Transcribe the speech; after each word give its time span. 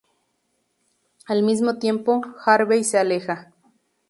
Al 1.27 1.43
mismo 1.43 1.77
tiempo, 1.77 2.21
Harvey 2.43 2.83
se 2.83 2.97
aleja. 2.97 3.51